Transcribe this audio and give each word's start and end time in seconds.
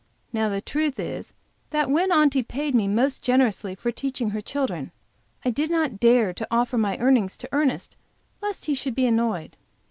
Now 0.33 0.49
the 0.49 0.61
truth 0.61 0.99
is 0.99 1.31
that 1.69 1.91
when 1.91 2.11
Aunty 2.11 2.41
paid 2.41 2.73
me 2.73 2.87
most 2.87 3.21
generously 3.21 3.75
for 3.75 3.91
teaching 3.91 4.31
her 4.31 4.41
children, 4.41 4.91
I 5.45 5.51
did 5.51 5.69
not 5.69 5.99
dare 5.99 6.33
to 6.33 6.47
offer 6.49 6.79
my 6.79 6.97
earnings 6.97 7.37
to 7.37 7.49
Ernest, 7.51 7.97
lest 8.41 8.65
he 8.65 8.73
should 8.73 8.95
be 8.95 9.05
annoyed. 9.05 9.57